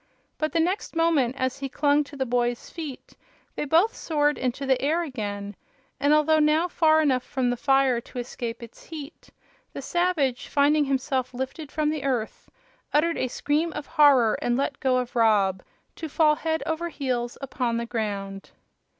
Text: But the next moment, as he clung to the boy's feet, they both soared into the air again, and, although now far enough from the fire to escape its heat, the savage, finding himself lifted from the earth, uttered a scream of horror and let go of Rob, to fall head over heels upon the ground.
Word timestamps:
But 0.39 0.51
the 0.51 0.59
next 0.59 0.95
moment, 0.95 1.35
as 1.37 1.59
he 1.59 1.69
clung 1.69 2.03
to 2.05 2.17
the 2.17 2.25
boy's 2.25 2.71
feet, 2.71 3.15
they 3.55 3.65
both 3.65 3.95
soared 3.95 4.35
into 4.39 4.65
the 4.65 4.81
air 4.81 5.03
again, 5.03 5.55
and, 5.99 6.11
although 6.11 6.39
now 6.39 6.67
far 6.67 7.03
enough 7.03 7.21
from 7.21 7.51
the 7.51 7.55
fire 7.55 8.01
to 8.01 8.17
escape 8.17 8.63
its 8.63 8.85
heat, 8.85 9.29
the 9.73 9.81
savage, 9.83 10.47
finding 10.47 10.85
himself 10.85 11.35
lifted 11.35 11.71
from 11.71 11.91
the 11.91 12.03
earth, 12.03 12.49
uttered 12.91 13.19
a 13.19 13.27
scream 13.27 13.71
of 13.73 13.85
horror 13.85 14.39
and 14.41 14.57
let 14.57 14.79
go 14.79 14.97
of 14.97 15.15
Rob, 15.15 15.61
to 15.97 16.09
fall 16.09 16.33
head 16.33 16.63
over 16.65 16.89
heels 16.89 17.37
upon 17.39 17.77
the 17.77 17.85
ground. 17.85 18.49